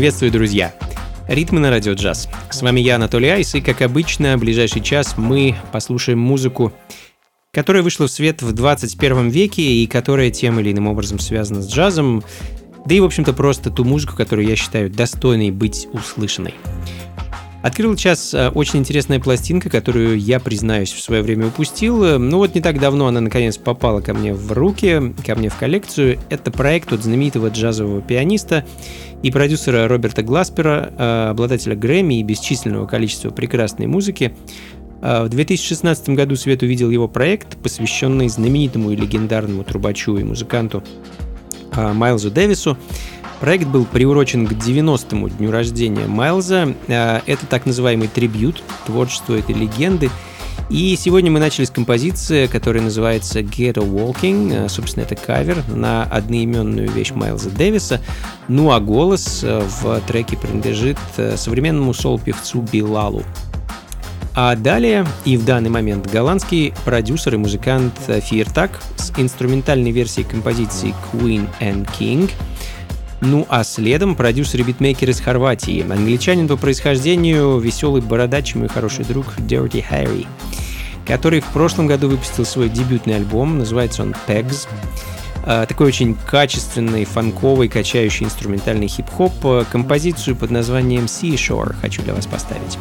Приветствую, 0.00 0.32
друзья! 0.32 0.74
Ритмы 1.28 1.60
на 1.60 1.68
радио 1.68 1.92
джаз. 1.92 2.26
С 2.50 2.62
вами 2.62 2.80
я, 2.80 2.94
Анатолий 2.94 3.28
Айс, 3.28 3.54
и, 3.54 3.60
как 3.60 3.82
обычно, 3.82 4.38
в 4.38 4.40
ближайший 4.40 4.80
час 4.80 5.18
мы 5.18 5.56
послушаем 5.72 6.18
музыку, 6.18 6.72
которая 7.52 7.82
вышла 7.82 8.06
в 8.06 8.10
свет 8.10 8.40
в 8.40 8.50
21 8.52 9.28
веке 9.28 9.60
и 9.60 9.86
которая 9.86 10.30
тем 10.30 10.58
или 10.58 10.72
иным 10.72 10.86
образом 10.86 11.18
связана 11.18 11.60
с 11.60 11.70
джазом, 11.70 12.24
да 12.86 12.94
и, 12.94 13.00
в 13.00 13.04
общем-то, 13.04 13.34
просто 13.34 13.68
ту 13.70 13.84
музыку, 13.84 14.16
которую 14.16 14.48
я 14.48 14.56
считаю 14.56 14.88
достойной 14.88 15.50
быть 15.50 15.86
услышанной. 15.92 16.54
Открыл 17.62 17.94
час 17.94 18.32
э, 18.32 18.48
очень 18.48 18.78
интересная 18.78 19.20
пластинка, 19.20 19.68
которую 19.68 20.18
я, 20.18 20.40
признаюсь, 20.40 20.92
в 20.92 21.02
свое 21.02 21.20
время 21.20 21.48
упустил. 21.48 22.18
Ну 22.18 22.38
вот 22.38 22.54
не 22.54 22.62
так 22.62 22.80
давно 22.80 23.06
она 23.06 23.20
наконец 23.20 23.58
попала 23.58 24.00
ко 24.00 24.14
мне 24.14 24.32
в 24.32 24.50
руки, 24.52 25.14
ко 25.26 25.34
мне 25.34 25.50
в 25.50 25.56
коллекцию. 25.56 26.18
Это 26.30 26.50
проект 26.50 26.90
от 26.92 27.02
знаменитого 27.02 27.48
джазового 27.48 28.00
пианиста 28.00 28.64
и 29.22 29.30
продюсера 29.30 29.86
Роберта 29.88 30.22
Гласпера, 30.22 30.90
э, 30.96 31.28
обладателя 31.30 31.76
Грэмми 31.76 32.20
и 32.20 32.22
бесчисленного 32.22 32.86
количества 32.86 33.28
прекрасной 33.28 33.86
музыки. 33.86 34.34
Э, 35.02 35.24
в 35.24 35.28
2016 35.28 36.10
году 36.10 36.36
свет 36.36 36.62
увидел 36.62 36.88
его 36.88 37.08
проект, 37.08 37.58
посвященный 37.58 38.30
знаменитому 38.30 38.90
и 38.90 38.96
легендарному 38.96 39.64
трубачу 39.64 40.16
и 40.16 40.24
музыканту 40.24 40.82
Майлзу 41.76 42.30
Дэвису. 42.32 42.76
Проект 43.40 43.68
был 43.68 43.86
приурочен 43.86 44.46
к 44.46 44.52
90-му 44.52 45.30
дню 45.30 45.50
рождения 45.50 46.06
Майлза. 46.06 46.74
А, 46.88 47.22
это 47.24 47.46
так 47.46 47.64
называемый 47.64 48.06
трибют 48.06 48.62
творчеству 48.84 49.34
этой 49.34 49.54
легенды. 49.54 50.10
И 50.68 50.94
сегодня 50.96 51.30
мы 51.30 51.40
начали 51.40 51.64
с 51.64 51.70
композиции, 51.70 52.46
которая 52.46 52.82
называется 52.82 53.40
Ghetto 53.40 53.82
Walking. 53.82 54.66
А, 54.66 54.68
собственно, 54.68 55.04
это 55.04 55.16
кавер 55.16 55.64
на 55.68 56.04
одноименную 56.04 56.90
вещь 56.90 57.12
Майлза 57.12 57.48
Дэвиса. 57.48 58.02
Ну 58.48 58.72
а 58.72 58.78
голос 58.78 59.40
а, 59.42 59.66
в 59.66 60.02
треке 60.06 60.36
принадлежит 60.36 60.98
современному 61.36 61.94
сол-певцу 61.94 62.60
Билалу. 62.70 63.22
А 64.36 64.54
далее 64.54 65.06
и 65.24 65.38
в 65.38 65.46
данный 65.46 65.70
момент 65.70 66.12
голландский 66.12 66.74
продюсер 66.84 67.34
и 67.34 67.38
музыкант 67.38 67.94
Фиртак 68.06 68.82
с 68.96 69.12
инструментальной 69.18 69.92
версией 69.92 70.28
композиции 70.28 70.94
Queen 71.10 71.48
and 71.58 71.88
King– 71.98 72.30
ну 73.20 73.46
а 73.48 73.64
следом 73.64 74.14
продюсер 74.14 74.60
и 74.60 74.62
битмейкер 74.62 75.10
из 75.10 75.20
Хорватии, 75.20 75.82
англичанин 75.82 76.48
по 76.48 76.56
происхождению, 76.56 77.58
веселый 77.58 78.02
бородач, 78.02 78.54
мой 78.54 78.68
хороший 78.68 79.04
друг 79.04 79.26
Dirty 79.38 79.84
Harry, 79.90 80.26
который 81.06 81.40
в 81.40 81.46
прошлом 81.46 81.86
году 81.86 82.08
выпустил 82.08 82.44
свой 82.44 82.68
дебютный 82.68 83.16
альбом, 83.16 83.58
называется 83.58 84.02
он 84.02 84.14
Pegs. 84.26 84.68
А, 85.44 85.66
такой 85.66 85.88
очень 85.88 86.14
качественный, 86.14 87.04
фанковый, 87.04 87.68
качающий 87.68 88.26
инструментальный 88.26 88.88
хип-хоп. 88.88 89.66
Композицию 89.70 90.36
под 90.36 90.50
названием 90.50 91.04
Seashore 91.04 91.74
хочу 91.80 92.02
для 92.02 92.14
вас 92.14 92.26
поставить. 92.26 92.78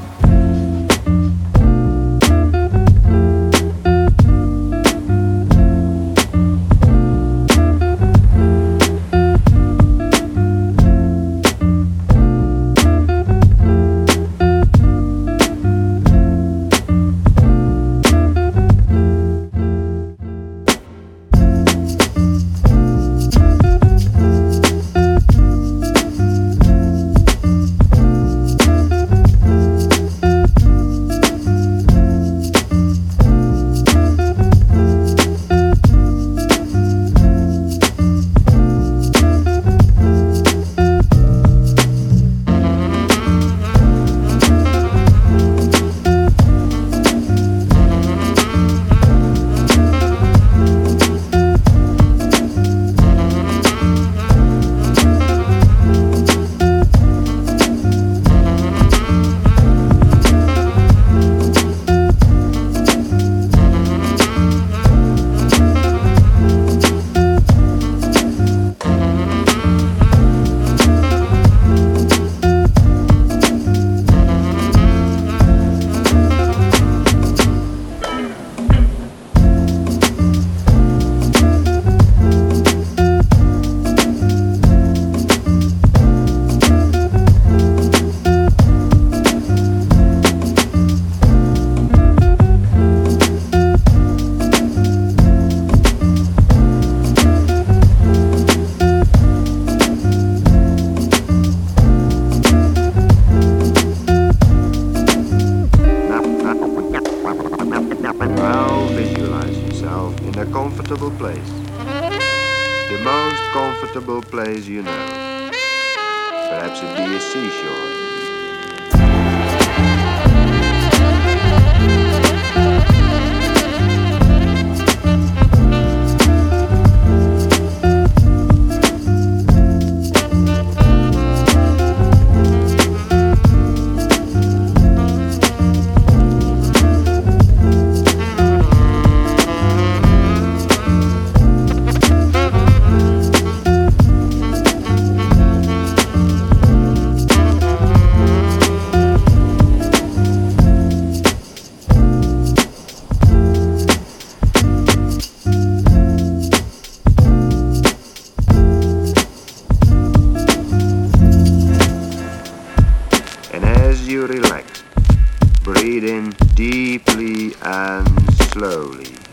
slowly. 168.60 169.29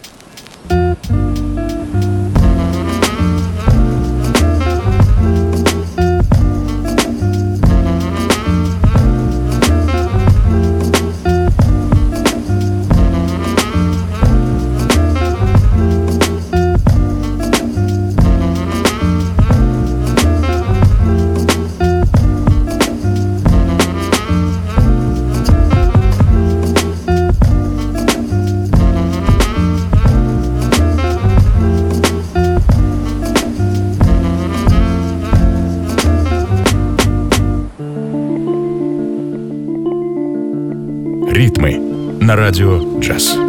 Радио 42.37 43.01
джаз. 43.01 43.46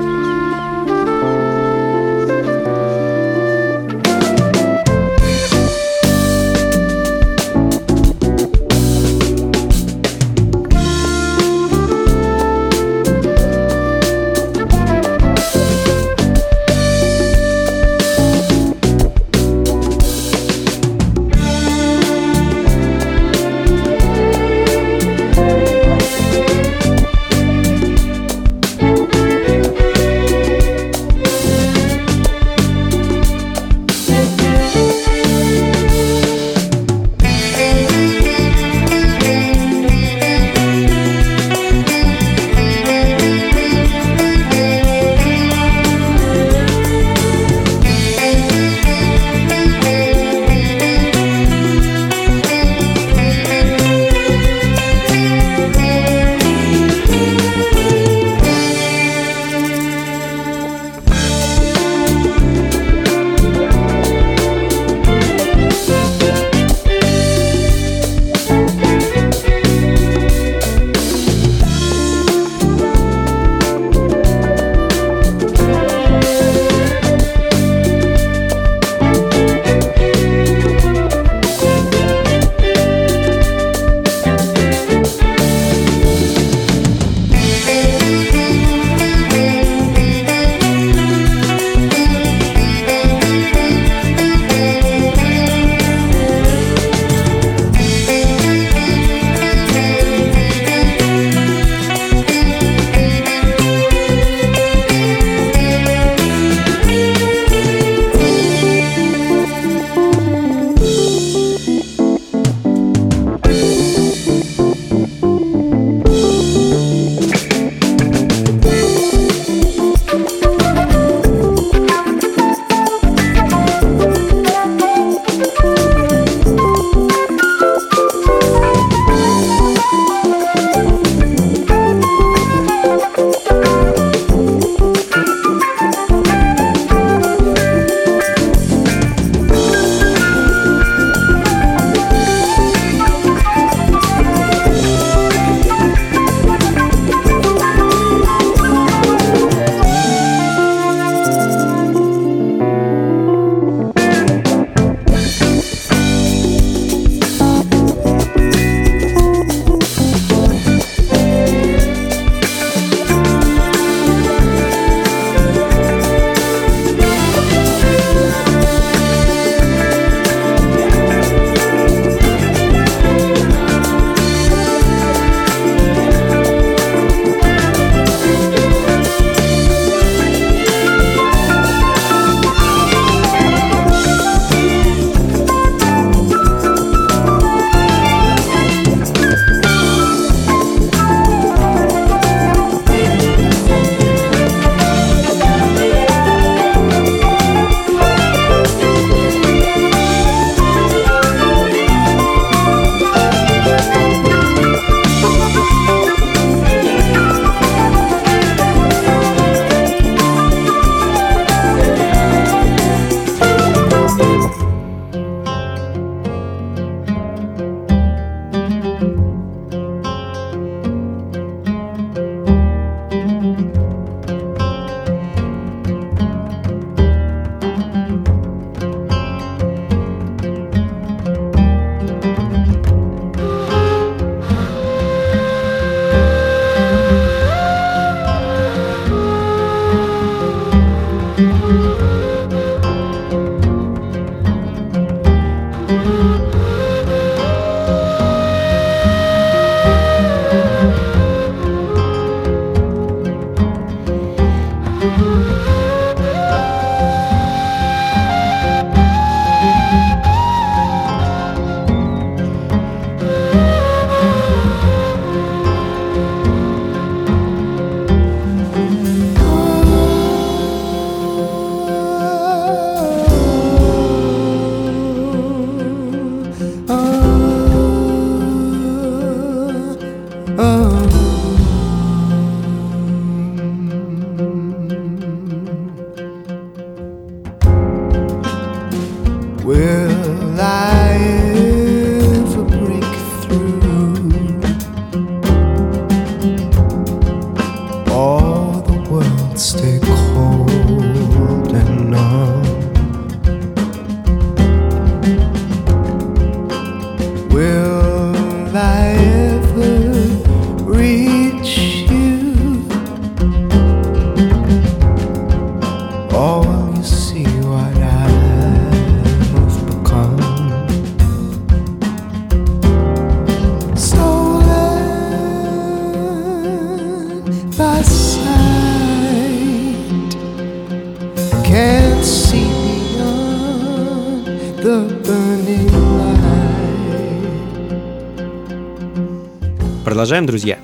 Продолжаем, 340.28 340.46
друзья. 340.46 340.78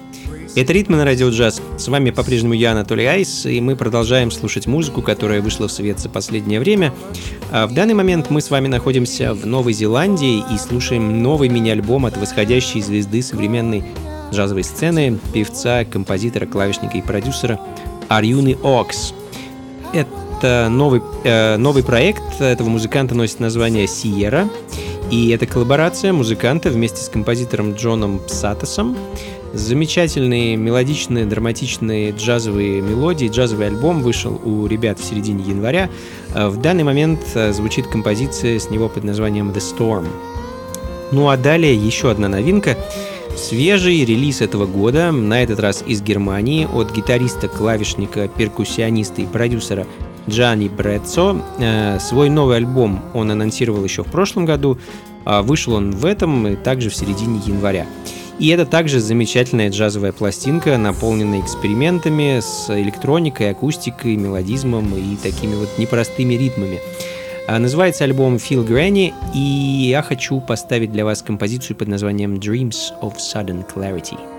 Это 0.55 0.71
«Ритмы 0.71 0.95
на 0.95 1.03
радио 1.03 1.27
джаз». 1.27 1.61
С 1.77 1.89
вами 1.89 2.11
по-прежнему 2.11 2.53
я, 2.53 2.71
Анатолий 2.71 3.03
Айс, 3.03 3.45
и 3.45 3.59
мы 3.59 3.75
продолжаем 3.75 4.31
слушать 4.31 4.67
музыку, 4.67 5.01
которая 5.01 5.41
вышла 5.41 5.67
в 5.67 5.71
свет 5.73 5.99
за 5.99 6.07
последнее 6.07 6.61
время. 6.61 6.93
А 7.51 7.67
в 7.67 7.73
данный 7.73 7.93
момент 7.93 8.29
мы 8.29 8.39
с 8.39 8.49
вами 8.49 8.69
находимся 8.69 9.33
в 9.33 9.45
Новой 9.45 9.73
Зеландии 9.73 10.41
и 10.49 10.57
слушаем 10.57 11.21
новый 11.21 11.49
мини-альбом 11.49 12.05
от 12.05 12.15
восходящей 12.15 12.79
звезды 12.79 13.21
современной 13.21 13.83
джазовой 14.31 14.63
сцены, 14.63 15.19
певца, 15.33 15.83
композитора, 15.83 16.45
клавишника 16.45 16.97
и 16.97 17.01
продюсера 17.01 17.59
Арюны 18.07 18.55
Окс. 18.63 19.13
Это 19.91 20.69
новый, 20.69 21.01
э, 21.25 21.57
новый 21.57 21.83
проект 21.83 22.39
этого 22.39 22.69
музыканта 22.69 23.13
носит 23.13 23.41
название 23.41 23.87
«Сиера», 23.89 24.47
и 25.13 25.29
это 25.29 25.45
коллаборация 25.45 26.11
музыканта 26.11 26.71
вместе 26.71 26.99
с 27.03 27.07
композитором 27.07 27.73
Джоном 27.75 28.17
Псатосом. 28.17 28.97
Замечательные 29.53 30.55
мелодичные, 30.55 31.27
драматичные 31.27 32.09
джазовые 32.09 32.81
мелодии. 32.81 33.29
Джазовый 33.29 33.67
альбом 33.67 34.01
вышел 34.01 34.41
у 34.43 34.65
ребят 34.65 34.99
в 34.99 35.03
середине 35.03 35.43
января. 35.43 35.91
Э, 36.33 36.47
в 36.47 36.59
данный 36.59 36.83
момент 36.83 37.19
э, 37.35 37.53
звучит 37.53 37.85
композиция 37.85 38.57
с 38.57 38.71
него 38.71 38.89
под 38.89 39.03
названием 39.03 39.51
The 39.51 39.59
Storm. 39.59 40.07
Ну 41.11 41.29
а 41.29 41.37
далее 41.37 41.75
еще 41.75 42.09
одна 42.09 42.27
новинка. 42.27 42.75
Свежий 43.37 44.03
релиз 44.05 44.41
этого 44.41 44.65
года, 44.65 45.11
на 45.11 45.43
этот 45.43 45.59
раз 45.59 45.83
из 45.85 46.01
Германии, 46.01 46.65
от 46.65 46.91
гитариста, 46.91 47.47
клавишника, 47.47 48.27
перкуссиониста 48.27 49.21
и 49.21 49.27
продюсера 49.27 49.85
Джани 50.29 50.67
Брэдсо. 50.67 51.41
Э, 51.59 51.99
свой 51.99 52.29
новый 52.29 52.57
альбом 52.57 53.01
он 53.13 53.31
анонсировал 53.31 53.83
еще 53.83 54.03
в 54.03 54.07
прошлом 54.07 54.45
году. 54.45 54.77
А 55.25 55.41
вышел 55.41 55.73
он 55.73 55.91
в 55.91 56.05
этом 56.05 56.47
и 56.47 56.55
также 56.55 56.89
в 56.89 56.95
середине 56.95 57.39
января. 57.45 57.85
И 58.39 58.49
это 58.49 58.65
также 58.65 58.99
замечательная 58.99 59.69
джазовая 59.69 60.11
пластинка, 60.11 60.77
наполненная 60.77 61.39
экспериментами 61.39 62.39
с 62.41 62.69
электроникой, 62.69 63.51
акустикой, 63.51 64.15
мелодизмом 64.15 64.93
и 64.95 65.15
такими 65.15 65.55
вот 65.55 65.69
непростыми 65.77 66.33
ритмами. 66.33 66.79
А, 67.47 67.59
называется 67.59 68.05
альбом 68.05 68.35
Feel 68.35 68.65
Granny, 68.67 69.13
и 69.33 69.87
я 69.89 70.01
хочу 70.01 70.39
поставить 70.41 70.91
для 70.91 71.05
вас 71.05 71.21
композицию 71.21 71.77
под 71.77 71.89
названием 71.89 72.35
Dreams 72.35 72.91
of 73.01 73.17
Sudden 73.17 73.65
Clarity. 73.73 74.32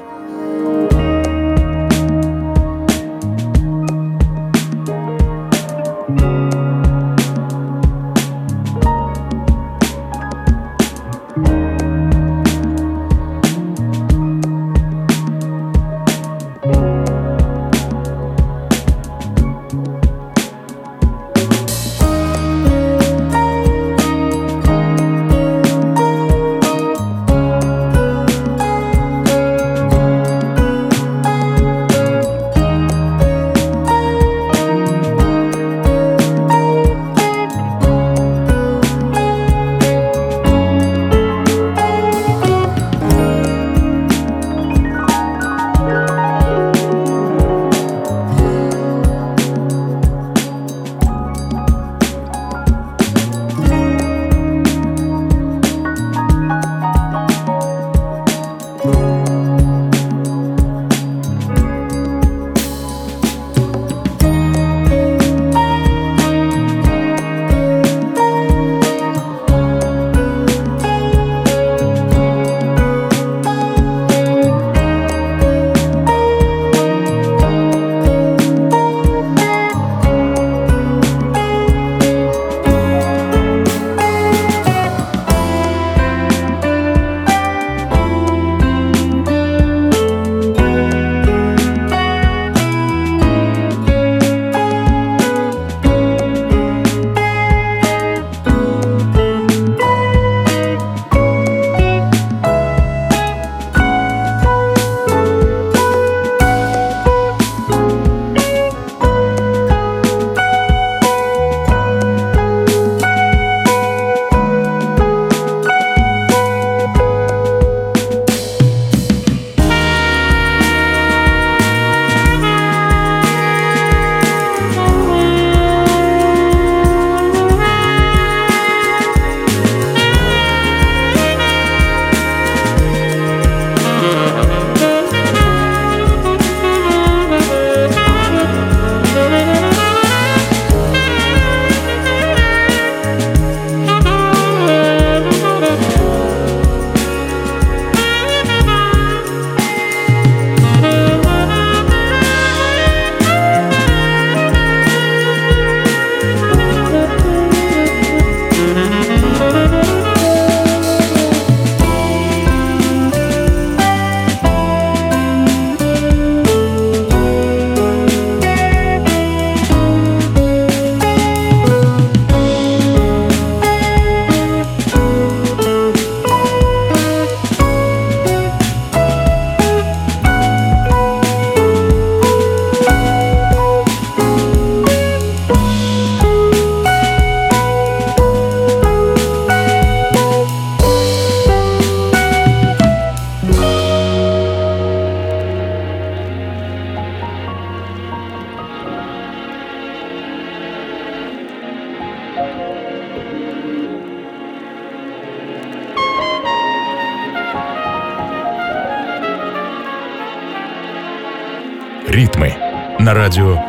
rádio. 213.35 213.64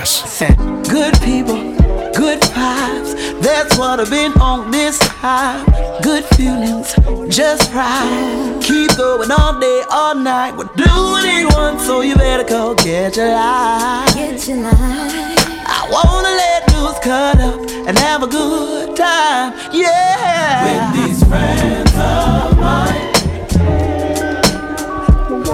Good 0.00 1.12
people, 1.20 1.76
good 2.14 2.40
vibes. 2.40 3.42
That's 3.42 3.76
what 3.76 4.00
I've 4.00 4.08
been 4.08 4.32
on 4.40 4.70
this 4.70 4.98
time. 4.98 5.66
Good 6.00 6.24
feelings, 6.36 6.94
just 7.28 7.70
right. 7.74 8.58
Keep 8.62 8.96
going 8.96 9.30
all 9.30 9.60
day, 9.60 9.82
all 9.90 10.14
night. 10.14 10.56
We're 10.56 10.72
doing 10.74 11.26
it 11.26 11.54
once, 11.54 11.84
so 11.84 12.00
you 12.00 12.16
better 12.16 12.44
go 12.44 12.74
get 12.76 13.14
your 13.18 13.28
life. 13.28 14.14
Get 14.14 14.48
your 14.48 14.62
life. 14.62 14.74
I 14.74 15.86
wanna 15.92 16.30
let 16.30 16.72
loose, 16.72 16.98
cut 17.00 17.38
up, 17.38 17.60
and 17.86 17.98
have 17.98 18.22
a 18.22 18.26
good 18.26 18.96
time. 18.96 19.52
Yeah. 19.70 20.64
With 20.64 21.04
these 21.04 21.28
friends 21.28 21.92
of 21.92 22.58
mine. 22.58 23.12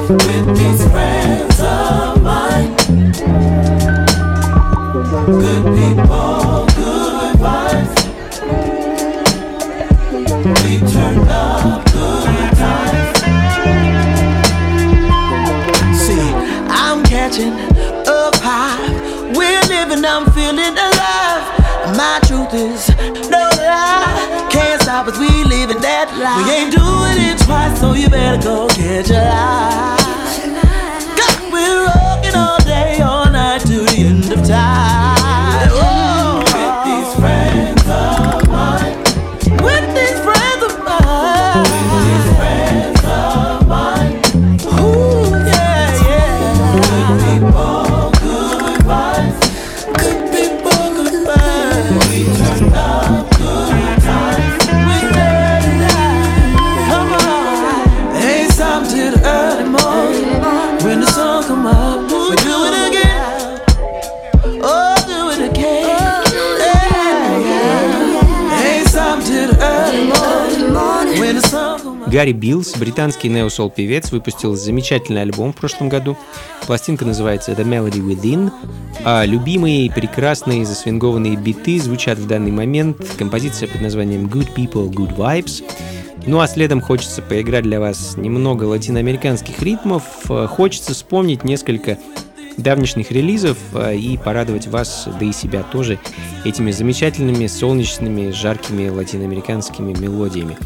With 0.09 0.57
these 0.57 0.89
friends 0.93 1.61
of 1.61 2.23
mine. 2.23 3.76
Good 5.07 5.63
people, 5.77 6.67
good 6.75 7.37
vibes. 7.39 7.95
We 10.65 10.79
turned 10.81 11.29
up 11.29 11.85
good 11.93 12.51
times. 12.59 13.19
See, 15.97 16.29
I'm 16.69 17.05
catching 17.05 17.53
a 17.53 18.31
vibe. 18.35 19.37
We're 19.37 19.63
living, 19.69 20.05
I'm 20.05 20.27
feeling 20.33 20.77
alive. 20.77 21.45
My 21.97 22.19
truth 22.27 22.53
is 22.55 22.89
no 23.31 23.49
lie. 23.59 24.49
Can't 24.51 24.83
stop 24.83 25.07
us, 25.07 25.19
we 25.21 25.29
living 25.45 25.81
that 25.83 26.11
life. 26.19 26.45
We 26.45 26.53
ain't 26.53 26.73
doing 26.73 27.31
it 27.31 27.39
twice, 27.45 27.79
so 27.79 27.93
you 27.93 28.09
better 28.09 28.43
go 28.43 28.67
get 28.71 29.09
your 29.09 29.21
life. 29.23 29.96
Гарри 72.17 72.33
Биллс, 72.33 72.75
британский 72.79 73.29
neo-soul 73.29 73.69
певец, 73.69 74.11
выпустил 74.11 74.57
замечательный 74.57 75.21
альбом 75.21 75.53
в 75.53 75.57
прошлом 75.57 75.91
году. 75.91 76.17
Пластинка 76.67 77.05
называется 77.05 77.53
The 77.53 77.63
Melody 77.63 78.01
Within. 78.01 78.51
А 79.05 79.27
любимые, 79.27 79.93
прекрасные, 79.93 80.65
засвингованные 80.65 81.37
биты 81.37 81.79
звучат 81.79 82.17
в 82.17 82.27
данный 82.27 82.53
момент. 82.53 82.97
Композиция 83.19 83.69
под 83.69 83.83
названием 83.83 84.29
Good 84.29 84.55
People, 84.55 84.89
Good 84.89 85.15
Vibes. 85.15 85.63
Ну 86.25 86.41
а 86.41 86.49
следом 86.49 86.81
хочется 86.81 87.21
поиграть 87.21 87.65
для 87.65 87.81
вас 87.81 88.17
немного 88.17 88.65
латиноамериканских 88.65 89.61
ритмов. 89.61 90.03
Хочется 90.49 90.95
вспомнить 90.95 91.45
несколько 91.45 91.99
давнишних 92.57 93.13
релизов 93.13 93.59
э, 93.75 93.97
и 93.97 94.17
порадовать 94.17 94.67
вас, 94.67 95.07
да 95.21 95.27
и 95.27 95.33
себя 95.33 95.63
тоже, 95.63 95.99
этими 96.45 96.71
замечательными, 96.71 97.47
солнечными, 97.49 98.31
жаркими 98.31 98.89
латиноамериканскими 98.89 99.93
мелодиями. 99.99 100.57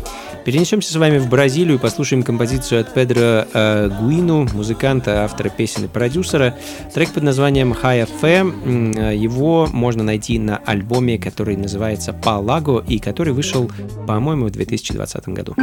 Перенесемся 0.44 0.92
с 0.92 0.96
вами 0.96 1.18
в 1.18 1.28
Бразилию 1.28 1.76
и 1.76 1.80
послушаем 1.80 2.22
композицию 2.22 2.80
от 2.80 2.94
Педро 2.94 3.46
э, 3.52 3.90
Гуину, 4.00 4.48
музыканта, 4.54 5.24
автора 5.24 5.50
песен 5.50 5.84
и 5.84 5.88
продюсера. 5.88 6.56
Трек 6.94 7.10
под 7.10 7.22
названием 7.22 7.72
High 7.72 8.08
FM. 8.20 9.14
Его 9.14 9.68
можно 9.72 10.02
найти 10.02 10.38
на 10.38 10.56
альбоме, 10.58 11.18
который 11.18 11.56
называется 11.56 12.12
Палаго 12.12 12.82
и 12.86 12.98
который 12.98 13.32
вышел, 13.32 13.70
по-моему, 14.06 14.46
в 14.46 14.50
2020 14.50 15.28
году. 15.28 15.54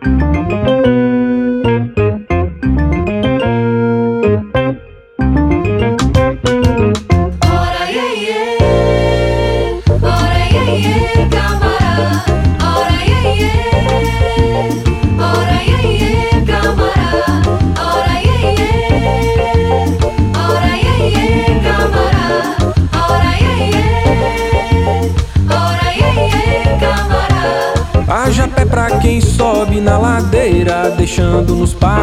deixando 0.00 0.86
nos 0.86 0.97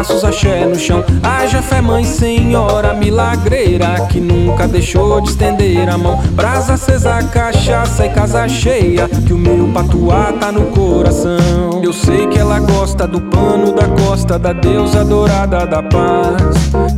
passos 0.06 0.24
axé 0.24 0.64
no 0.64 0.76
chão. 0.76 1.04
Haja 1.22 1.60
fé, 1.60 1.80
mãe 1.80 2.04
senhora 2.04 2.94
milagreira, 2.94 4.06
que 4.08 4.20
nunca 4.20 4.68
deixou 4.68 5.20
de 5.20 5.30
estender 5.30 5.88
a 5.88 5.98
mão. 5.98 6.18
Brasa 6.32 6.74
acesa, 6.74 7.22
cachaça 7.24 8.06
e 8.06 8.10
casa 8.10 8.48
cheia, 8.48 9.08
que 9.08 9.32
o 9.32 9.38
meu 9.38 9.68
patuá 9.72 10.32
tá 10.38 10.52
no 10.52 10.66
coração. 10.66 11.82
Eu 11.82 11.92
sei 11.92 12.26
que 12.28 12.38
ela 12.38 12.60
gosta 12.60 13.06
do 13.06 13.20
pano 13.20 13.72
da 13.72 13.88
costa, 13.88 14.38
da 14.38 14.52
deusa 14.52 15.04
dourada 15.04 15.66
da 15.66 15.82
paz. 15.82 16.36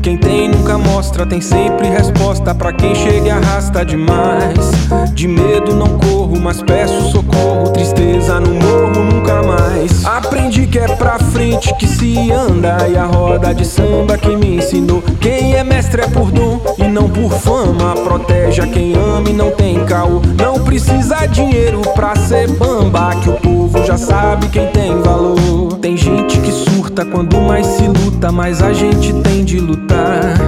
Quem 0.03 0.17
tem 0.17 0.49
nunca 0.49 0.77
mostra, 0.77 1.25
tem 1.25 1.41
sempre 1.41 1.89
resposta 1.89 2.55
para 2.55 2.73
quem 2.73 2.95
chega 2.95 3.27
e 3.27 3.31
arrasta 3.31 3.85
demais. 3.85 4.71
De 5.15 5.27
medo 5.27 5.75
não 5.75 5.99
corro, 5.99 6.39
mas 6.41 6.63
peço 6.63 7.11
socorro. 7.11 7.71
Tristeza 7.73 8.41
no 8.41 8.55
morro 8.55 9.05
nunca 9.05 9.43
mais. 9.43 10.05
Aprendi 10.05 10.67
que 10.67 10.79
é 10.79 10.89
pra 10.89 11.18
frente 11.29 11.75
que 11.75 11.87
se 11.87 12.31
anda 12.31 12.77
e 12.89 12.97
a 12.97 13.05
roda 13.05 13.55
de 13.55 13.65
samba 13.65 14.17
que 14.17 14.35
me 14.37 14.57
ensinou. 14.57 15.03
Quem 15.21 15.55
é 15.55 15.65
mestre 15.65 16.03
é 16.03 16.09
por 16.09 16.31
dom 16.31 16.61
e 16.79 16.85
não 16.85 17.09
por 17.09 17.33
fama. 17.33 17.95
Protege 17.95 18.61
a 18.61 18.67
quem 18.67 18.95
ama 18.95 19.29
e 19.29 19.33
não 19.33 19.51
tem 19.51 19.85
caô. 19.85 20.21
Não 20.37 20.65
precisa 20.65 21.27
dinheiro 21.27 21.81
pra 21.95 22.15
ser 22.17 22.49
bamba, 22.53 23.15
que 23.23 23.31
o 23.31 23.35
povo 23.35 23.85
já 23.85 23.97
sabe 23.97 24.49
quem 24.49 24.67
tem 24.69 25.01
valor. 25.03 25.79
Tem 25.81 25.97
gente 25.97 26.39
que 26.41 26.51
surta 26.51 27.05
quando 27.05 27.41
mais 27.41 27.67
se 27.67 27.87
luta, 27.87 28.33
mas 28.33 28.63
a 28.63 28.73
gente 28.73 29.13
tem 29.23 29.45
de 29.45 29.59
lutar. 29.61 30.39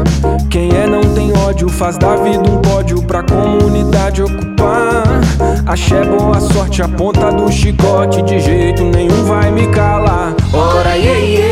Quem 0.51 0.71
é 0.75 0.87
não 0.87 1.03
tem 1.15 1.30
faz 1.81 1.97
da 1.97 2.15
vida 2.17 2.43
um 2.47 2.61
pódio 2.61 3.03
pra 3.03 3.23
comunidade 3.23 4.23
ocupar. 4.23 5.03
Axé, 5.65 6.05
boa 6.05 6.39
sorte, 6.39 6.83
a 6.83 6.89
ponta 6.89 7.33
do 7.33 7.51
chicote, 7.51 8.21
de 8.21 8.39
jeito 8.39 8.85
nenhum 8.85 9.25
vai 9.25 9.51
me 9.51 9.67
calar. 9.69 10.35
Ora, 10.53 10.99
iê, 10.99 11.37
iê, 11.37 11.50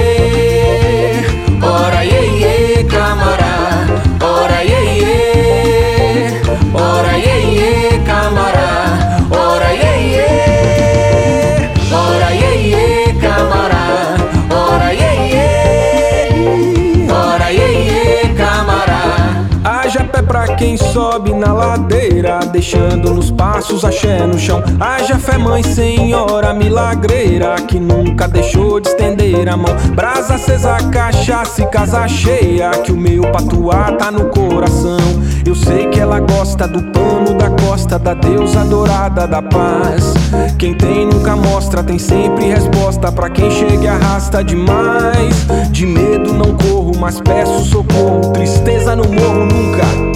sobe 21.19 21.33
na 21.35 21.53
ladeira, 21.53 22.39
deixando 22.53 23.13
nos 23.13 23.31
passos 23.31 23.85
axé 23.85 24.25
no 24.25 24.39
chão. 24.39 24.63
Haja 24.79 25.19
fé, 25.19 25.37
mãe 25.37 25.65
senhora 25.65 26.55
milagreira, 26.55 27.57
que 27.57 27.81
nunca 27.81 28.29
deixou 28.29 28.79
de 28.79 28.89
estender 28.89 29.49
a 29.49 29.57
mão. 29.57 29.75
Brasa 29.95 30.37
acesa, 30.37 30.77
cachaça 30.93 31.63
e 31.63 31.67
casa 31.67 32.07
cheia, 32.07 32.71
que 32.71 32.93
o 32.93 32.97
meu 32.97 33.23
patuá 33.33 33.93
tá 33.93 34.13
no 34.13 34.27
coração. 34.27 34.99
Eu 35.45 35.57
sei 35.57 35.89
que 35.89 35.99
ela 35.99 36.21
gosta 36.21 36.69
do 36.69 36.83
pano 36.93 37.37
da 37.37 37.51
costa, 37.51 37.99
da 37.99 38.15
deusa 38.15 38.65
dourada 38.65 39.27
da 39.27 39.43
paz. 39.43 40.15
Quem 40.57 40.75
tem 40.75 41.07
nunca 41.07 41.35
mostra, 41.35 41.83
tem 41.83 41.99
sempre 41.99 42.45
resposta 42.47 43.11
para 43.11 43.29
quem 43.29 43.51
chega 43.51 43.83
e 43.83 43.89
arrasta 43.89 44.45
demais. 44.45 45.47
De 45.71 45.85
medo 45.85 46.33
não 46.33 46.57
corro, 46.57 46.93
mas 47.01 47.21
peço 47.21 47.65
socorro. 47.65 48.33
Tristeza 48.33 48.95
no 48.95 49.05
morro 49.05 49.47
nunca. 49.47 50.08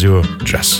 Radio 0.00 0.22
Jazz. 0.44 0.79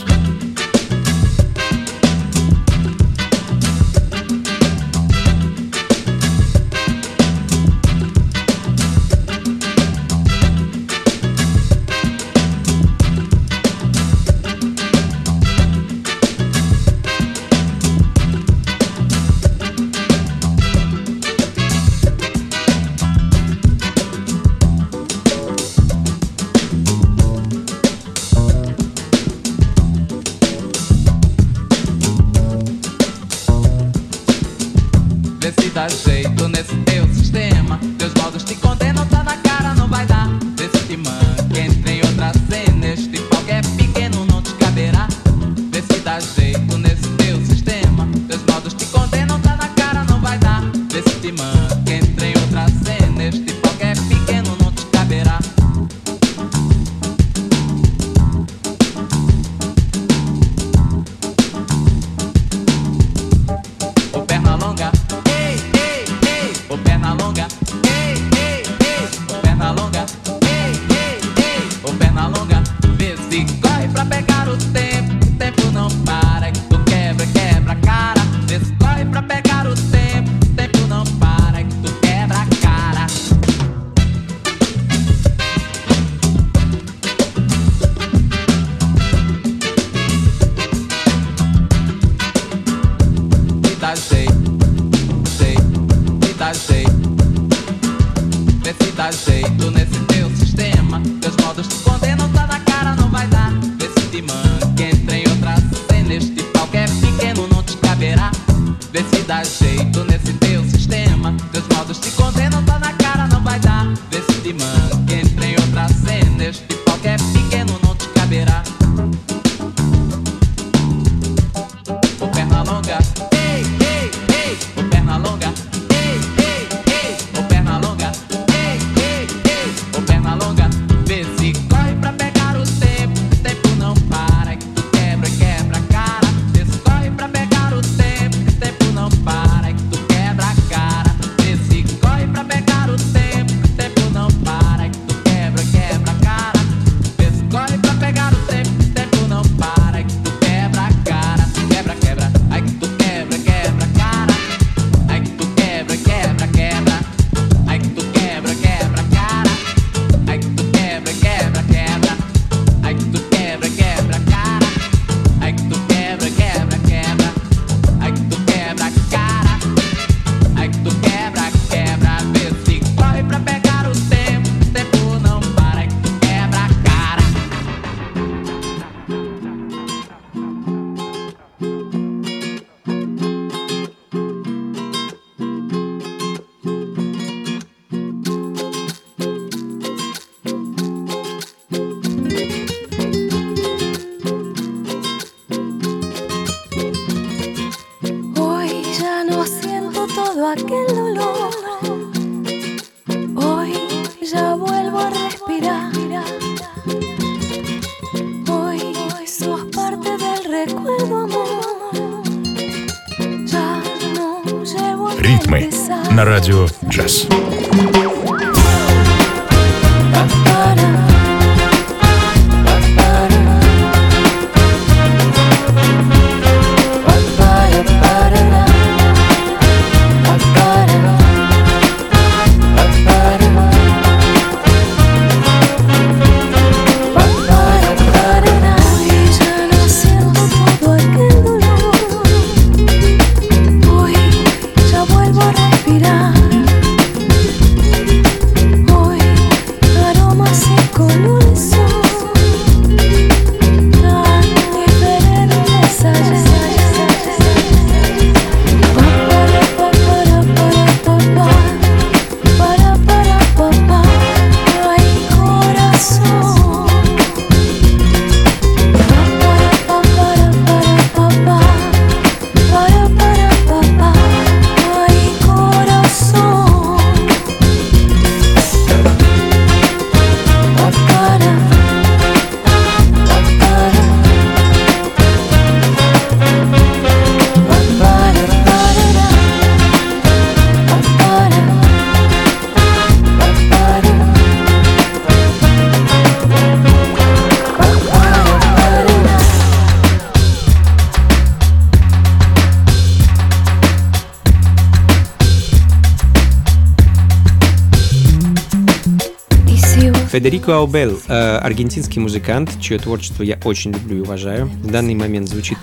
Аргентинский 311.80 312.20
музыкант, 312.20 312.70
чье 312.78 312.98
творчество 312.98 313.42
я 313.42 313.58
очень 313.64 313.92
люблю 313.92 314.18
и 314.18 314.20
уважаю. 314.20 314.66
В 314.66 314.90
данный 314.90 315.14
момент 315.14 315.48
звучит, 315.48 315.78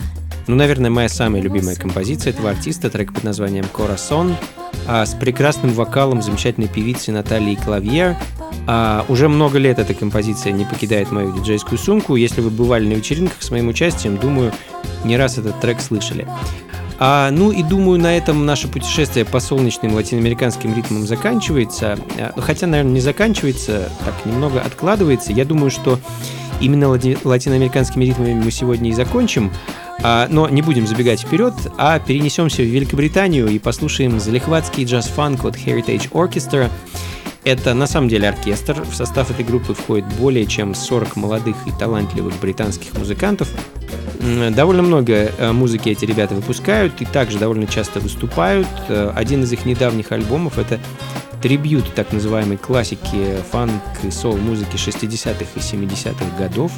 ну, 0.46 0.56
наверное, 0.56 0.92
моя 0.92 1.10
самая 1.10 1.42
любимая 1.42 1.76
композиция 1.76 2.34
этого 2.34 2.52
артиста, 2.52 2.92
трек 2.92 3.12
под 3.12 3.24
названием 3.24 3.66
«Corazon», 3.74 4.36
а 4.86 5.04
с 5.08 5.16
прекрасным 5.16 5.74
вокалом 5.74 6.22
замечательной 6.22 6.68
певицы 6.68 7.12
Натальи 7.12 7.56
Клавьер. 7.56 8.16
А, 8.68 9.06
уже 9.10 9.28
много 9.28 9.58
лет 9.58 9.80
эта 9.80 9.96
композиция 9.96 10.52
не 10.52 10.66
покидает 10.66 11.12
мою 11.12 11.36
диджейскую 11.36 11.80
сумку. 11.80 12.16
Если 12.16 12.42
вы 12.42 12.52
бывали 12.52 12.88
на 12.88 12.94
вечеринках 12.94 13.42
с 13.42 13.50
моим 13.50 13.68
участием, 13.68 14.18
думаю, 14.18 14.52
не 15.04 15.18
раз 15.18 15.40
этот 15.40 15.60
трек 15.60 15.82
слышали. 15.82 16.28
А, 17.00 17.30
ну 17.32 17.52
и 17.52 17.62
думаю, 17.64 18.00
на 18.00 18.18
этом 18.18 18.46
наше 18.46 18.68
путешествие 18.68 19.24
по 19.26 19.40
солнечным 19.40 19.94
латиноамериканским 19.94 20.76
ритмам 20.76 21.06
заканчивается. 21.06 21.98
А, 22.18 22.34
хотя, 22.40 22.68
наверное, 22.68 22.94
не 22.94 23.02
заканчивается, 23.02 23.92
так 24.04 24.26
немного 24.26 24.62
откладывается. 24.62 25.32
Я 25.32 25.46
думаю, 25.46 25.70
что 25.70 26.00
именно 26.60 26.86
лати- 26.86 27.18
латиноамериканскими 27.24 28.06
ритмами 28.06 28.34
мы 28.34 28.52
сегодня 28.52 28.90
и 28.90 28.94
закончим. 28.94 29.52
А, 30.04 30.28
но 30.30 30.50
не 30.50 30.62
будем 30.62 30.88
забегать 30.88 31.22
вперед, 31.22 31.54
а 31.78 32.00
перенесемся 32.00 32.62
в 32.62 32.66
Великобританию 32.66 33.48
и 33.48 33.60
послушаем 33.60 34.20
залихватский 34.20 34.86
джаз-фанк 34.86 35.46
от 35.46 35.56
Heritage 35.56 36.12
Orchestra. 36.12 36.70
Это 37.44 37.74
на 37.74 37.88
самом 37.88 38.10
деле 38.10 38.28
оркестр. 38.30 38.84
В 38.84 38.94
состав 38.96 39.32
этой 39.32 39.46
группы 39.46 39.74
входит 39.74 40.06
более 40.20 40.46
чем 40.46 40.76
40 40.76 41.16
молодых 41.16 41.56
и 41.66 41.72
талантливых 41.72 42.40
британских 42.40 42.94
музыкантов, 42.98 43.50
Довольно 44.20 44.82
много 44.82 45.14
э, 45.14 45.52
музыки 45.52 45.90
эти 45.90 46.06
ребята 46.06 46.34
выпускают 46.34 47.02
и 47.02 47.06
также 47.06 47.38
довольно 47.38 47.68
часто 47.68 48.00
выступают. 48.00 48.68
Э, 48.90 49.12
один 49.16 49.44
из 49.44 49.52
их 49.52 49.66
недавних 49.66 50.12
альбомов 50.12 50.58
это 50.58 50.80
трибют 51.42 51.94
так 51.94 52.12
называемой 52.12 52.58
классики 52.58 53.38
фанк 53.52 53.84
и 54.04 54.10
сол-музыки 54.10 54.76
60-х 54.76 55.46
и 55.56 55.60
70-х 55.60 56.38
годов. 56.38 56.72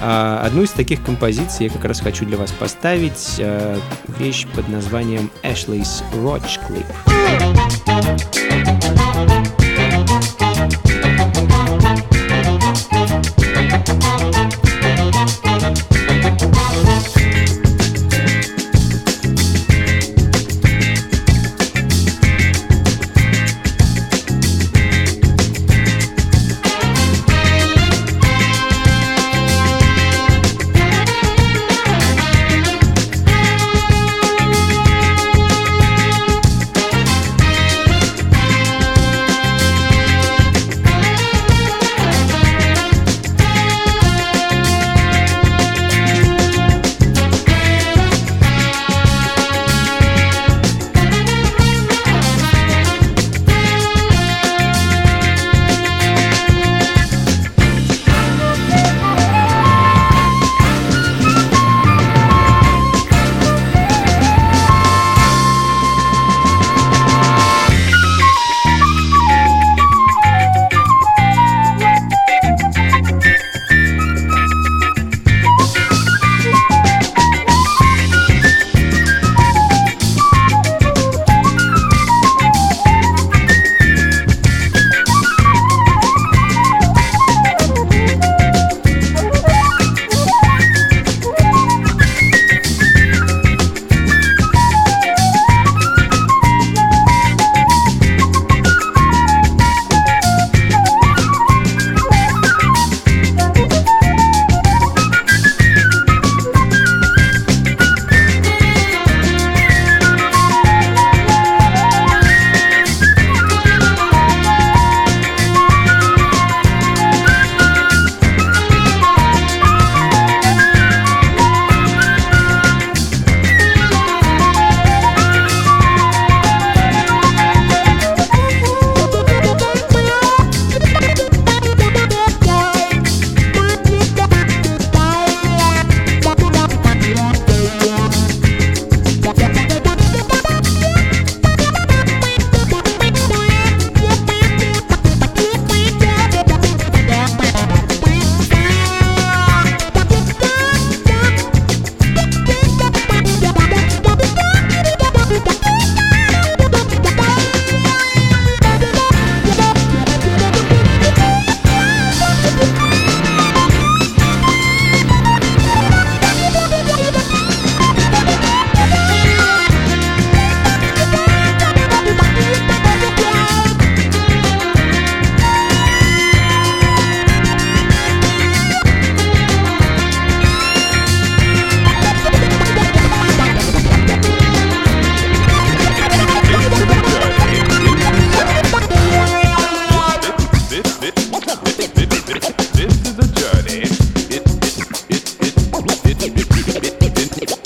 А 0.00 0.42
одну 0.44 0.62
из 0.62 0.70
таких 0.70 1.04
композиций 1.04 1.66
я 1.66 1.70
как 1.70 1.84
раз 1.84 2.00
хочу 2.00 2.26
для 2.26 2.36
вас 2.36 2.50
поставить. 2.50 3.36
Э, 3.38 3.78
вещь 4.18 4.46
под 4.54 4.68
названием 4.68 5.30
Ashley's 5.44 6.02
Roach 6.14 6.58
Clip. 6.68 6.86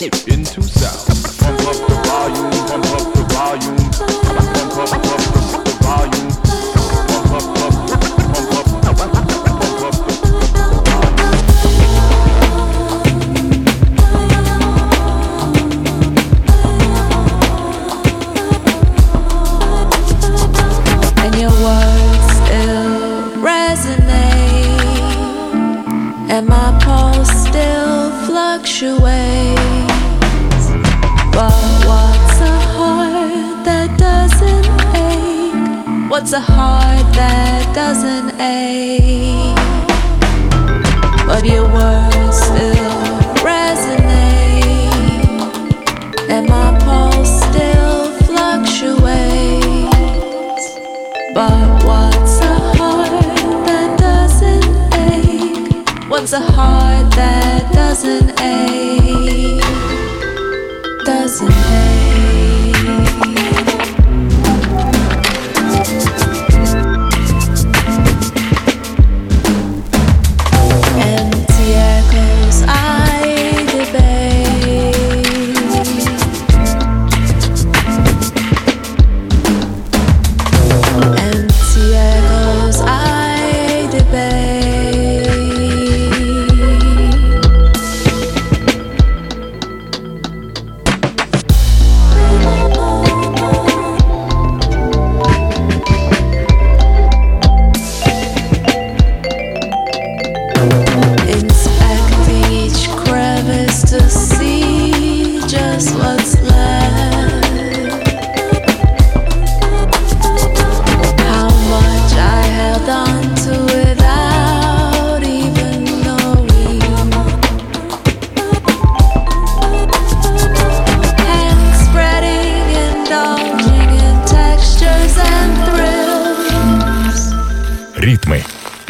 into 0.03 0.63
sound. 0.63 1.07
Pump 1.39 1.61
up 1.61 1.89
the 1.89 1.95
volume, 2.05 2.51
pump 2.67 2.87
up 2.87 3.15
the 3.15 3.23
volume, 3.35 3.77
pump 3.91 4.77
up, 4.77 4.91
pump 4.91 5.21
up. 5.21 5.26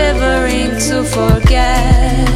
shivering 0.00 0.72
to 0.88 0.96
forget. 1.04 2.26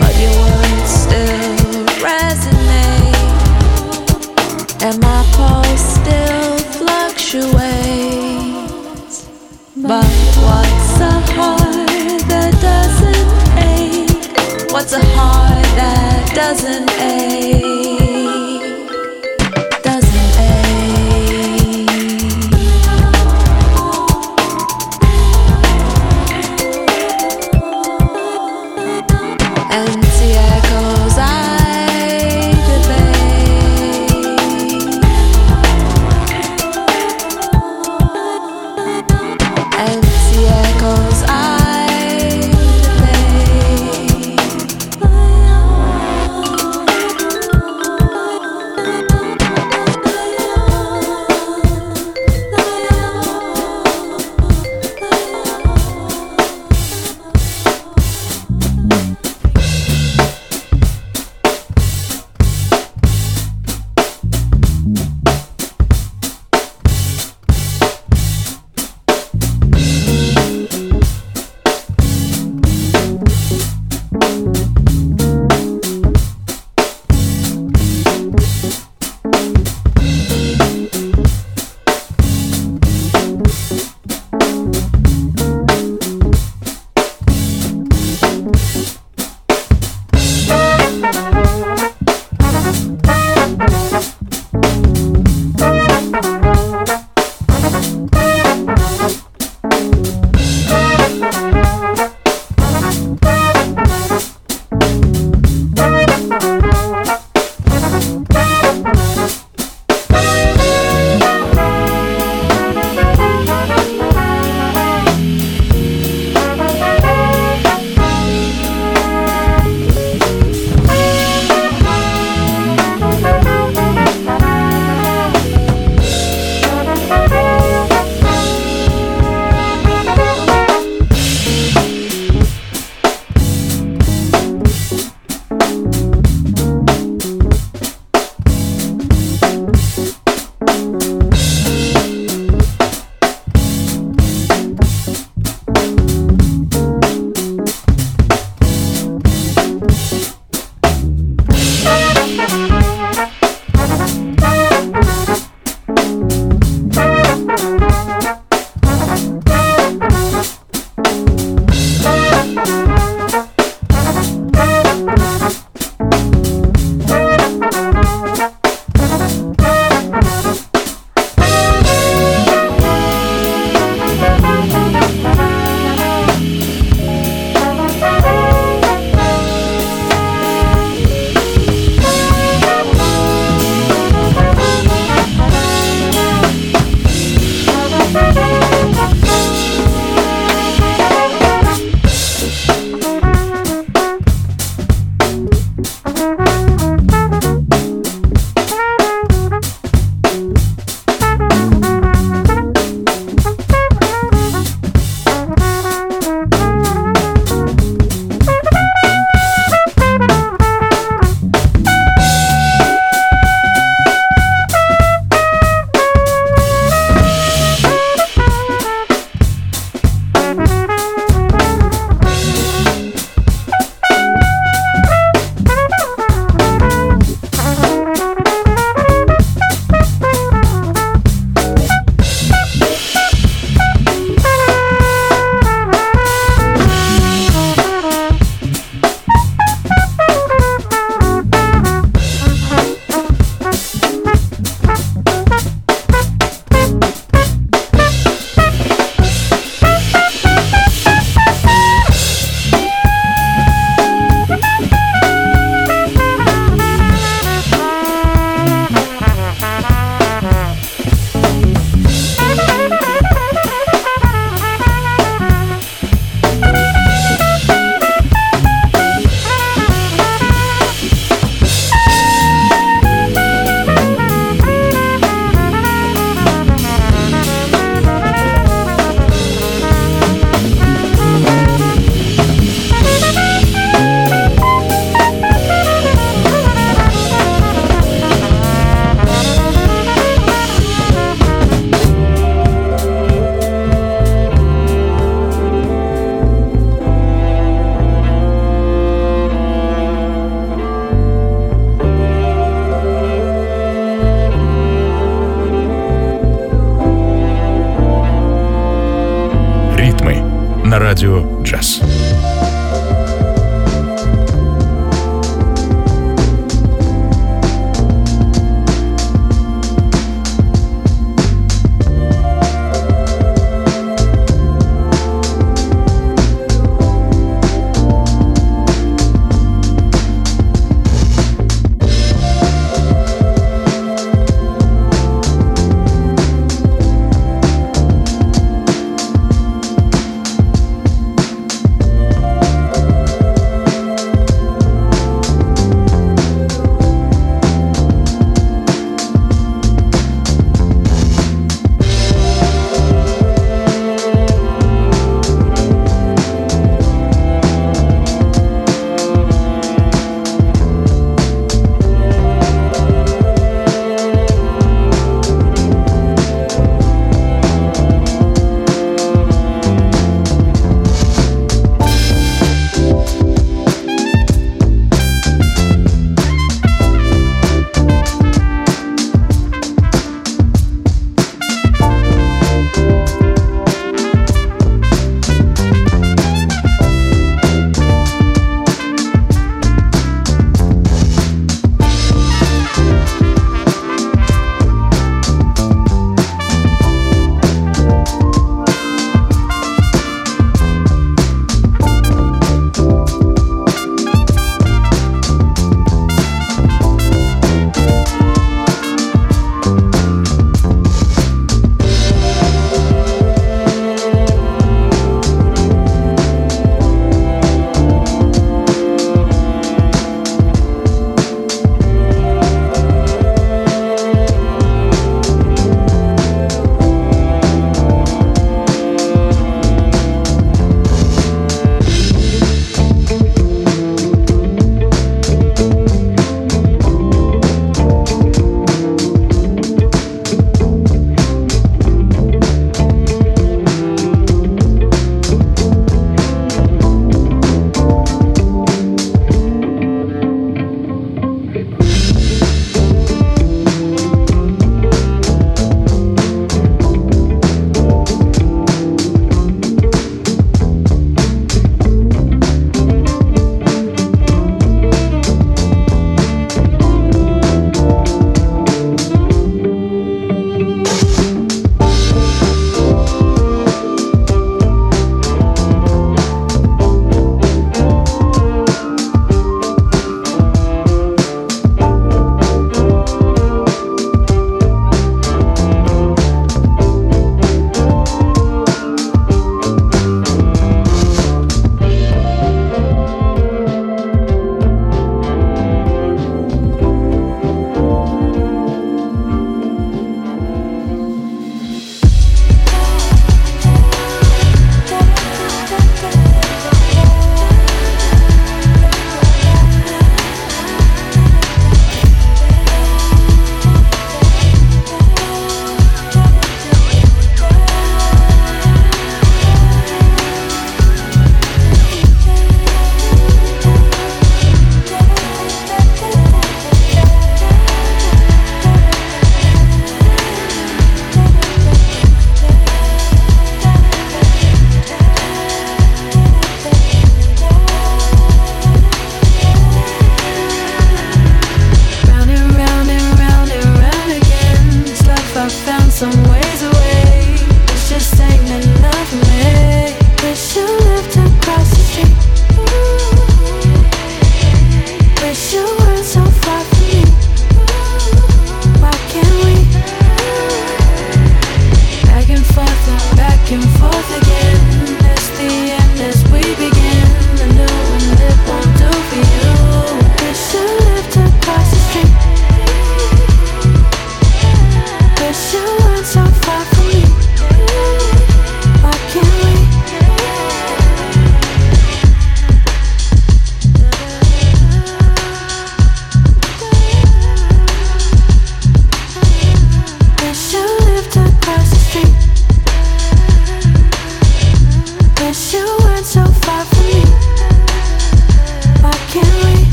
But 0.00 0.14
your 0.22 0.36
words 0.42 0.90
still 1.04 1.84
resonate, 2.06 3.20
and 4.86 4.96
my 5.08 5.20
pulse 5.36 5.86
still 5.98 6.52
fluctuates. 6.78 7.56
But 9.76 10.12
what's 10.46 10.94
a 11.12 11.14
heart 11.36 12.22
that 12.32 12.52
doesn't 12.68 13.28
ache? 13.76 14.28
What's 14.72 14.92
a 14.94 15.04
heart 15.16 15.68
that 15.80 16.20
doesn't 16.34 16.88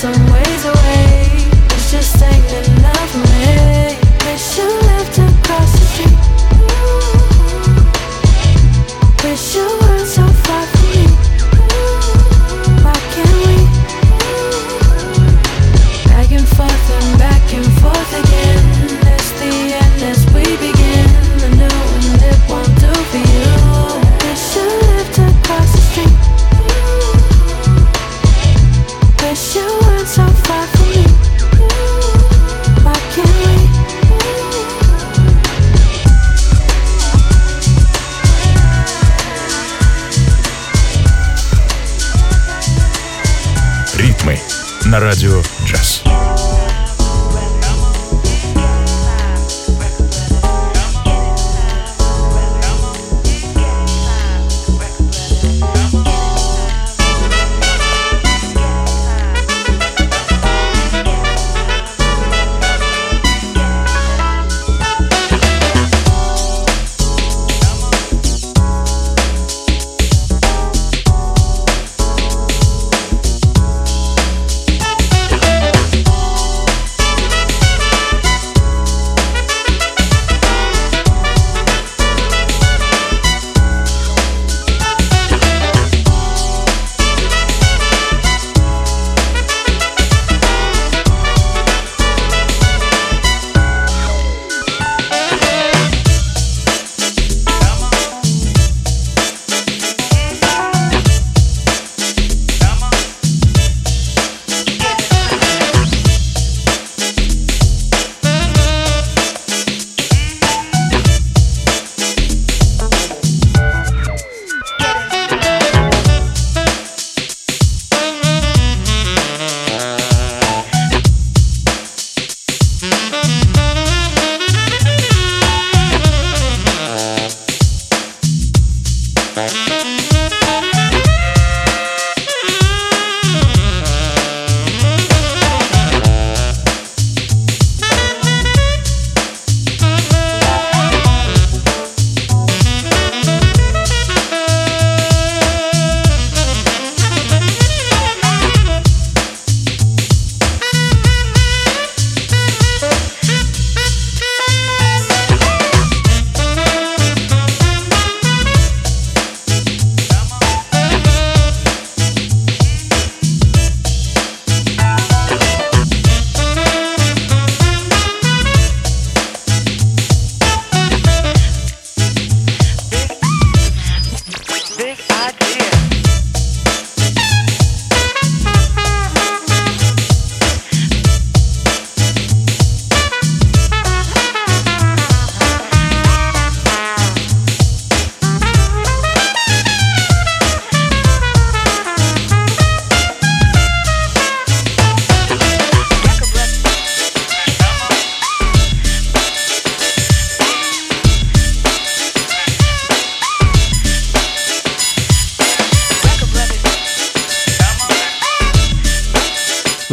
somewhere. 0.00 0.49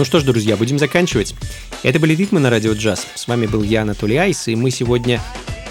Что 0.07 0.21
ж, 0.21 0.23
друзья, 0.23 0.55
будем 0.55 0.79
заканчивать. 0.79 1.35
Это 1.83 1.99
были 1.99 2.15
ритмы 2.15 2.39
на 2.39 2.49
радио 2.49 2.71
джаз. 2.71 3.05
С 3.13 3.27
вами 3.27 3.45
был 3.45 3.61
я, 3.61 3.81
Анатолий 3.81 4.15
Айс, 4.15 4.47
и 4.47 4.55
мы 4.55 4.71
сегодня 4.71 5.21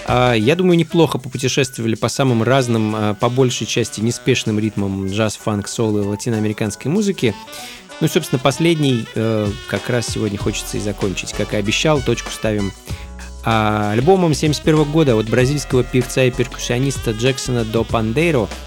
а, 0.07 0.34
я 0.34 0.55
думаю, 0.55 0.76
неплохо 0.76 1.16
попутешествовали 1.16 1.95
по 1.95 2.09
самым 2.09 2.43
разным, 2.43 2.95
а, 2.95 3.14
по 3.14 3.30
большей 3.30 3.66
части 3.66 4.03
неспешным 4.03 4.59
ритмам 4.59 5.09
джаз, 5.09 5.37
фанк, 5.43 5.68
соло 5.68 6.03
и 6.03 6.05
латиноамериканской 6.05 6.91
музыки. 6.91 7.34
Ну 8.03 8.09
и, 8.09 8.11
собственно, 8.11 8.39
последний 8.39 9.07
э, 9.14 9.49
как 9.68 9.89
раз 9.89 10.07
сегодня 10.07 10.37
хочется 10.37 10.76
и 10.76 10.80
закончить. 10.80 11.32
Как 11.32 11.55
и 11.55 11.57
обещал, 11.57 12.03
точку 12.03 12.30
ставим 12.30 12.72
а, 13.43 13.93
альбомом 13.93 14.34
71 14.34 14.84
года 14.84 15.16
от 15.16 15.30
бразильского 15.30 15.82
певца 15.82 16.24
и 16.24 16.30
перкуссиониста 16.30 17.12
Джексона 17.12 17.64
до 17.64 17.84
Пандейро– 17.84 18.51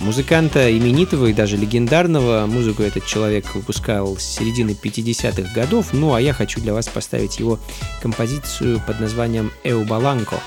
Музыканта 0.00 0.76
именитого 0.76 1.26
и 1.26 1.32
даже 1.32 1.56
легендарного, 1.56 2.46
музыку 2.46 2.82
этот 2.82 3.06
человек 3.06 3.54
выпускал 3.54 4.16
с 4.16 4.22
середины 4.22 4.70
50-х 4.70 5.52
годов, 5.54 5.92
ну 5.92 6.14
а 6.14 6.20
я 6.20 6.32
хочу 6.32 6.60
для 6.60 6.74
вас 6.74 6.88
поставить 6.88 7.38
его 7.38 7.58
композицию 8.00 8.82
под 8.86 9.00
названием 9.00 9.52
«Эу 9.64 9.84
Баланко», 9.84 10.40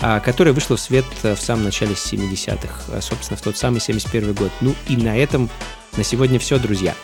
а, 0.00 0.20
которая 0.20 0.52
вышла 0.52 0.76
в 0.76 0.80
свет 0.80 1.06
в 1.22 1.36
самом 1.36 1.64
начале 1.64 1.92
70-х, 1.92 2.92
а, 2.92 3.00
собственно, 3.00 3.38
в 3.38 3.42
тот 3.42 3.56
самый 3.56 3.80
71 3.80 4.34
год. 4.34 4.50
Ну 4.60 4.74
и 4.88 4.96
на 4.96 5.16
этом 5.16 5.48
на 5.96 6.04
сегодня 6.04 6.38
все, 6.38 6.58
друзья. 6.58 6.94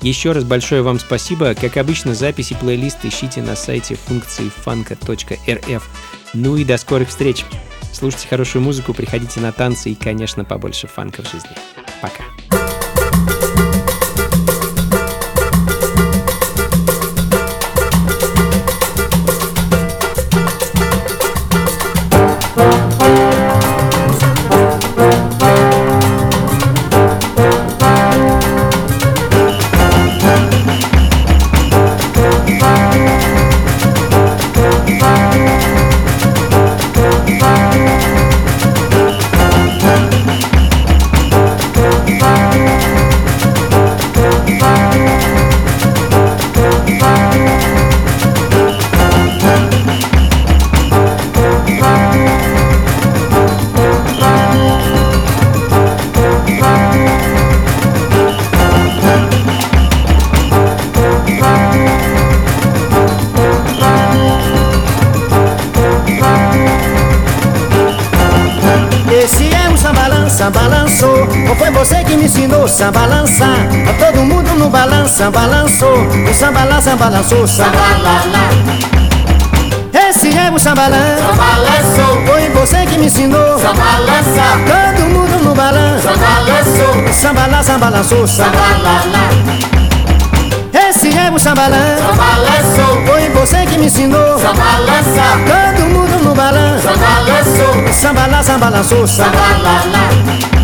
Еще 0.00 0.32
раз 0.32 0.44
большое 0.44 0.82
вам 0.82 1.00
спасибо. 1.00 1.54
Как 1.54 1.76
обычно, 1.76 2.14
записи 2.14 2.56
плейлиста 2.58 3.08
ищите 3.08 3.42
на 3.42 3.56
сайте 3.56 3.96
функции 3.96 4.48
фанка.рф. 4.48 5.88
Ну 6.34 6.56
и 6.56 6.64
до 6.64 6.78
скорых 6.78 7.08
встреч! 7.08 7.44
Слушайте 7.92 8.28
хорошую 8.28 8.62
музыку, 8.62 8.94
приходите 8.94 9.40
на 9.40 9.52
танцы 9.52 9.90
и, 9.90 9.94
конечно, 9.94 10.44
побольше 10.44 10.86
фанка 10.86 11.22
в 11.22 11.30
жизни. 11.30 11.50
Пока. 12.00 12.24
No 75.18 75.30
balança, 75.32 75.84
balançou 75.86 76.30
O 76.30 76.34
samba 76.34 76.64
lá, 76.64 76.80
samba 76.80 77.08
lançou, 77.08 77.46
samba 77.46 77.78
lá, 78.02 78.22
lá. 78.32 78.48
Esse 80.08 80.28
é 80.36 80.50
o 80.50 80.58
sambalã 80.58 81.16
Sambalançou 81.16 82.26
Foi 82.26 82.48
você 82.50 82.86
que 82.86 82.98
me 82.98 83.06
ensinou. 83.06 83.58
Sambalança 83.58 84.42
Todo 84.66 85.08
mundo 85.08 85.44
no 85.44 85.54
balanço 85.54 86.02
Sambalançou 86.02 87.12
Samba 87.12 87.46
lá, 87.46 87.62
samba 87.62 87.88
lançou, 87.88 88.26
samba 88.26 88.58
lá, 88.82 89.02
lá. 89.12 90.88
Esse 90.88 91.08
é 91.08 91.30
o 91.30 91.38
sambalã 91.38 91.96
Sambalançou 91.96 93.06
Foi 93.06 93.28
você 93.30 93.66
que 93.66 93.78
me 93.78 93.86
ensinou. 93.86 94.38
Sambalança 94.38 95.24
Todo 95.48 95.86
mundo 95.88 96.24
no 96.24 96.34
balanço 96.34 96.84
Sambalançou 96.84 97.92
Samba 97.92 98.26
lá, 98.26 98.42
samba 98.42 98.68
lançou, 98.68 99.06
samba 99.06 99.38
lá, 99.62 99.82
lá 99.92 100.57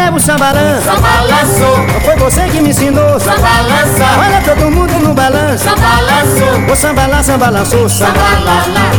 é 0.00 0.10
o 0.10 0.18
sambalã 0.18 0.80
Sambalançou 0.80 1.76
Foi 2.04 2.16
você 2.16 2.42
que 2.48 2.60
me 2.60 2.70
ensinou. 2.70 3.20
Sambalança 3.20 4.04
Olha 4.18 4.40
todo 4.42 4.70
mundo 4.70 4.92
no 5.00 5.14
balanço. 5.14 5.64
Sambalançou 5.64 6.72
O 6.72 6.76
samba 6.76 7.06
lá, 7.06 7.22
samba 7.22 7.50
lançou, 7.50 7.88
samba 7.88 8.20
lá, 8.44 8.64
lá 8.74 8.90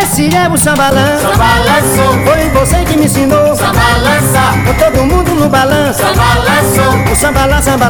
Esse 0.00 0.34
é 0.34 0.48
o 0.48 0.56
sambalã 0.56 1.18
Sambalançou 1.18 2.24
Foi 2.24 2.48
você 2.50 2.84
que 2.84 2.96
me 2.96 3.06
ensinou. 3.06 3.54
Sambalança 3.56 4.42
Todo 4.78 5.04
mundo 5.04 5.34
no 5.34 5.48
balanço. 5.48 6.00
Sambalançou 6.00 7.12
O 7.12 7.16
samba 7.16 7.46
lá, 7.46 7.62
samba 7.62 7.88